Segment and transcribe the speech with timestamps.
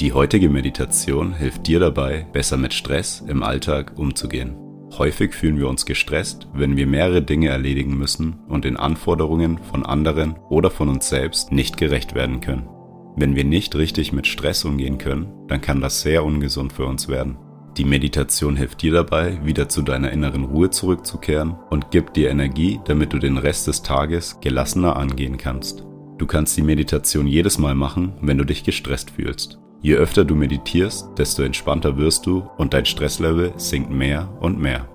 [0.00, 4.56] Die heutige Meditation hilft dir dabei, besser mit Stress im Alltag umzugehen.
[4.98, 9.86] Häufig fühlen wir uns gestresst, wenn wir mehrere Dinge erledigen müssen und den Anforderungen von
[9.86, 12.68] anderen oder von uns selbst nicht gerecht werden können.
[13.16, 17.08] Wenn wir nicht richtig mit Stress umgehen können, dann kann das sehr ungesund für uns
[17.08, 17.36] werden.
[17.78, 22.80] Die Meditation hilft dir dabei, wieder zu deiner inneren Ruhe zurückzukehren und gibt dir Energie,
[22.84, 25.86] damit du den Rest des Tages gelassener angehen kannst.
[26.18, 29.61] Du kannst die Meditation jedes Mal machen, wenn du dich gestresst fühlst.
[29.84, 34.88] Je öfter du meditierst, desto entspannter wirst du und dein Stresslevel sinkt mehr und mehr.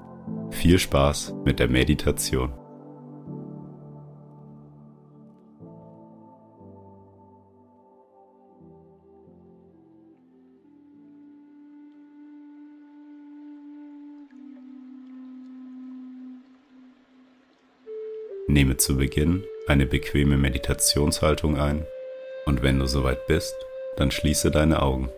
[0.49, 2.54] Viel Spaß mit der Meditation.
[18.48, 21.85] Nehme zu Beginn eine bequeme Meditationshaltung ein
[22.46, 23.54] und wenn du soweit bist,
[23.98, 25.09] dann schließe deine Augen.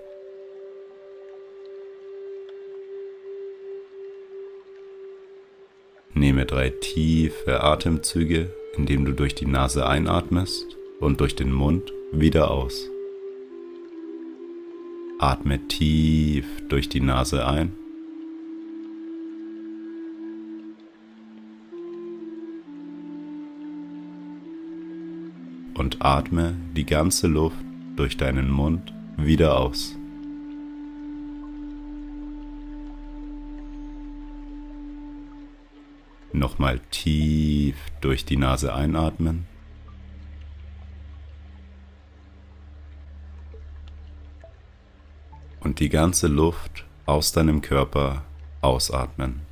[6.13, 10.65] Nehme drei tiefe Atemzüge, indem du durch die Nase einatmest
[10.99, 12.89] und durch den Mund wieder aus.
[15.19, 17.73] Atme tief durch die Nase ein
[25.75, 27.68] und atme die ganze Luft
[27.99, 29.93] durch deinen Mund wieder aus.
[36.31, 39.45] Nochmal tief durch die Nase einatmen.
[45.59, 48.23] Und die ganze Luft aus deinem Körper
[48.61, 49.48] ausatmen.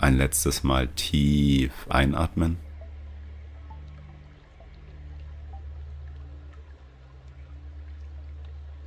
[0.00, 2.56] Ein letztes Mal tief einatmen.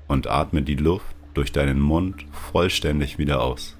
[0.08, 3.78] Und atme die Luft durch deinen Mund vollständig wieder aus.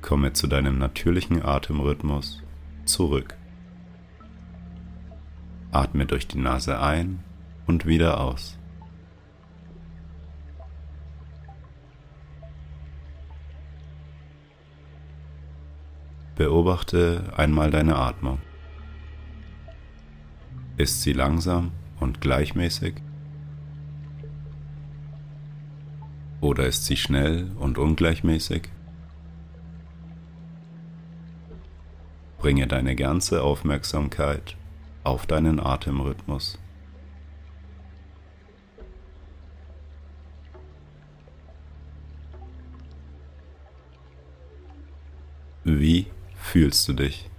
[0.00, 2.44] Komme zu deinem natürlichen Atemrhythmus
[2.84, 3.36] zurück.
[5.72, 7.24] Atme durch die Nase ein
[7.66, 8.59] und wieder aus.
[16.36, 18.38] Beobachte einmal deine Atmung.
[20.76, 22.94] Ist sie langsam und gleichmäßig?
[26.40, 28.68] Oder ist sie schnell und ungleichmäßig?
[32.38, 34.56] Bringe deine ganze Aufmerksamkeit
[35.04, 36.58] auf deinen Atemrhythmus.
[45.64, 46.06] Wie
[46.50, 47.30] fühlst du dich?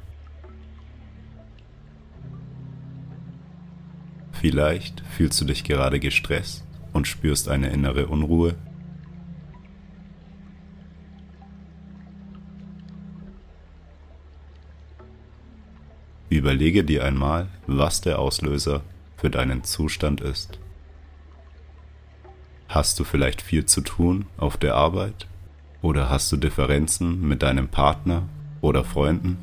[4.32, 6.64] Vielleicht fühlst du dich gerade gestresst
[6.94, 8.56] und spürst eine innere Unruhe.
[16.30, 18.82] Überlege dir einmal, was der Auslöser
[19.18, 20.58] für deinen Zustand ist.
[22.70, 25.28] Hast du vielleicht viel zu tun auf der Arbeit?
[25.82, 28.30] Oder hast du Differenzen mit deinem Partner
[28.62, 29.38] oder Freunden?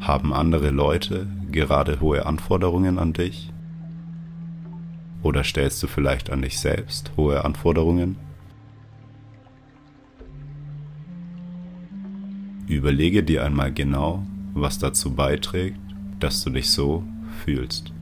[0.00, 3.52] Haben andere Leute gerade hohe Anforderungen an dich?
[5.22, 8.16] Oder stellst du vielleicht an dich selbst hohe Anforderungen?
[12.66, 15.78] Überlege dir einmal genau, was dazu beiträgt,
[16.20, 17.04] dass du dich so
[17.44, 17.92] fühlst.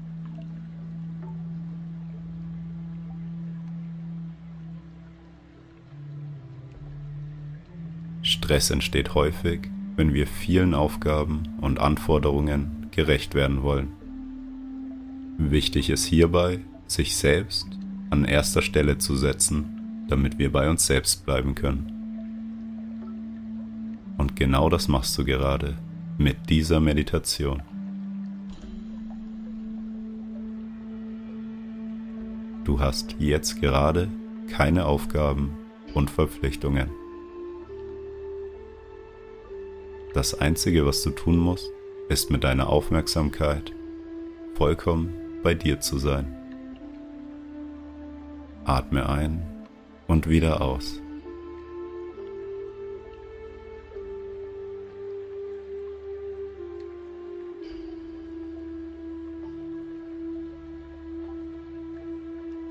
[8.50, 13.92] Stress entsteht häufig, wenn wir vielen Aufgaben und Anforderungen gerecht werden wollen.
[15.38, 16.58] Wichtig ist hierbei,
[16.88, 17.68] sich selbst
[18.10, 21.92] an erster Stelle zu setzen, damit wir bei uns selbst bleiben können.
[24.18, 25.76] Und genau das machst du gerade
[26.18, 27.62] mit dieser Meditation.
[32.64, 34.08] Du hast jetzt gerade
[34.48, 35.52] keine Aufgaben,
[35.94, 36.90] und Verpflichtungen.
[40.12, 41.70] Das Einzige, was du tun musst,
[42.08, 43.72] ist mit deiner Aufmerksamkeit
[44.54, 45.14] vollkommen
[45.44, 46.34] bei dir zu sein.
[48.64, 49.40] Atme ein
[50.08, 51.00] und wieder aus.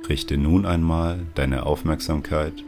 [0.10, 2.66] Richte nun einmal deine Aufmerksamkeit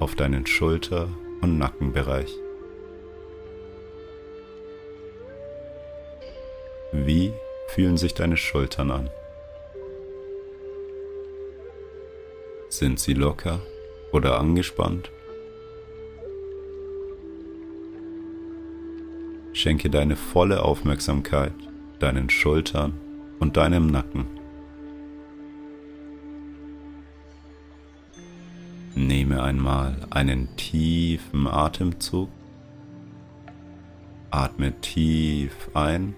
[0.00, 1.08] auf deinen Schulter-
[1.40, 2.41] und Nackenbereich.
[6.92, 7.32] Wie
[7.68, 9.10] fühlen sich deine Schultern an?
[12.68, 13.60] Sind sie locker
[14.12, 15.10] oder angespannt?
[19.54, 21.54] Schenke deine volle Aufmerksamkeit
[21.98, 22.94] deinen Schultern
[23.38, 24.26] und deinem Nacken.
[28.94, 32.28] Nehme einmal einen tiefen Atemzug.
[34.30, 36.14] Atme tief ein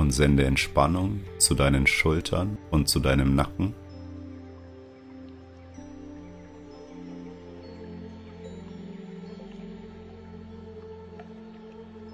[0.00, 3.74] und sende Entspannung zu deinen Schultern und zu deinem Nacken.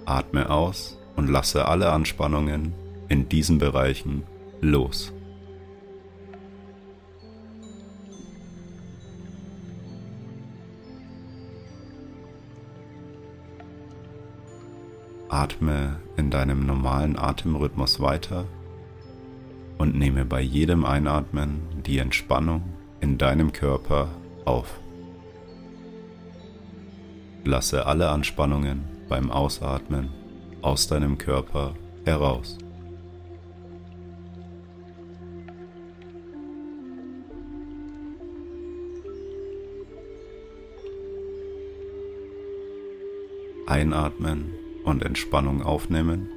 [0.05, 2.75] Atme aus und lasse alle Anspannungen
[3.09, 4.25] in diesen Bereichen
[4.61, 5.13] los.
[15.29, 18.47] Atme in deinem normalen Atemrhythmus weiter
[19.79, 22.63] und nehme bei jedem Einatmen die Entspannung
[23.01, 24.09] in deinem Körper
[24.45, 24.81] auf.
[27.45, 30.11] Lasse alle Anspannungen beim Ausatmen
[30.63, 31.75] aus deinem Körper
[32.05, 32.59] heraus.
[43.67, 44.53] Einatmen
[44.87, 46.29] und Entspannung aufnehmen.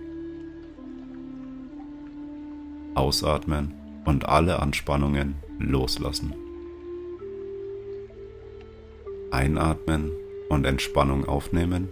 [2.95, 3.73] Ausatmen
[4.05, 6.33] und alle Anspannungen loslassen.
[9.31, 10.11] Einatmen
[10.49, 11.89] und Entspannung aufnehmen.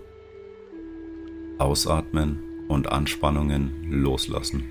[1.59, 4.63] Ausatmen und Anspannungen loslassen.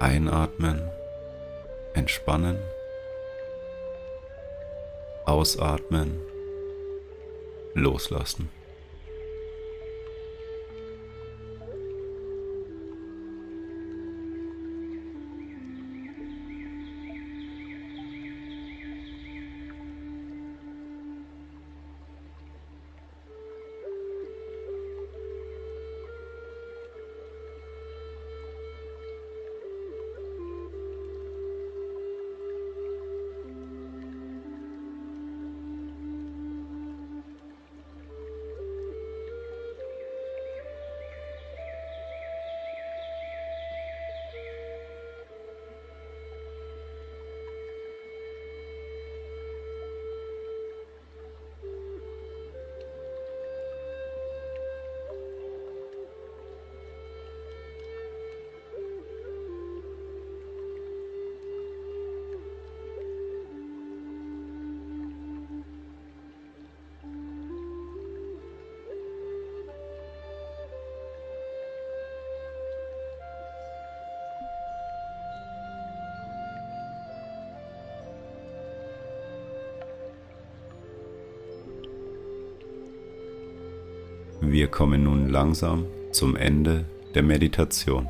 [0.00, 0.80] Einatmen,
[1.92, 2.56] entspannen
[5.28, 6.18] Ausatmen,
[7.74, 8.48] loslassen.
[84.50, 88.08] Wir kommen nun langsam zum Ende der Meditation.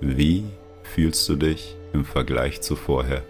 [0.00, 0.44] Wie
[0.82, 3.22] fühlst du dich im Vergleich zu vorher?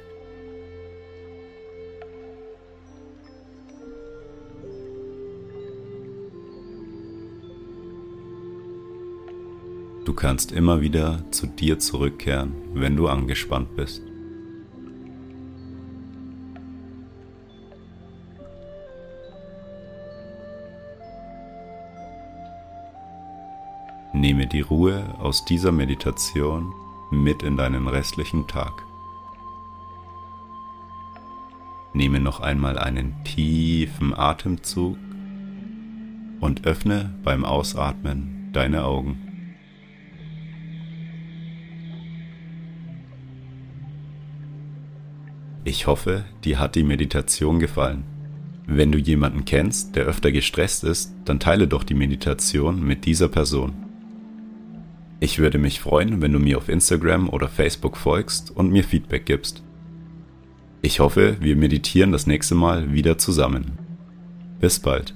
[10.04, 14.05] Du kannst immer wieder zu dir zurückkehren, wenn du angespannt bist.
[24.16, 26.72] Nehme die Ruhe aus dieser Meditation
[27.10, 28.82] mit in deinen restlichen Tag.
[31.92, 34.96] Nehme noch einmal einen tiefen Atemzug
[36.40, 39.18] und öffne beim Ausatmen deine Augen.
[45.64, 48.04] Ich hoffe, dir hat die Meditation gefallen.
[48.66, 53.28] Wenn du jemanden kennst, der öfter gestresst ist, dann teile doch die Meditation mit dieser
[53.28, 53.85] Person.
[55.18, 59.24] Ich würde mich freuen, wenn du mir auf Instagram oder Facebook folgst und mir Feedback
[59.24, 59.62] gibst.
[60.82, 63.78] Ich hoffe, wir meditieren das nächste Mal wieder zusammen.
[64.60, 65.15] Bis bald.